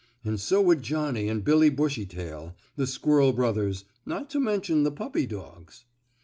[0.25, 5.27] And so would Johnnie and Billie Bushytail, the squirrel brothers, not to mention the puppy
[5.27, 5.85] dogs."